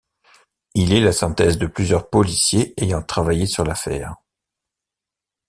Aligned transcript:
Il 0.73 0.93
est 0.93 0.99
la 0.99 1.11
synthèse 1.11 1.59
de 1.59 1.67
plusieurs 1.67 2.09
policiers 2.09 2.73
ayant 2.83 3.03
travaillés 3.03 3.45
sur 3.45 3.63
l'affaire. 3.63 4.15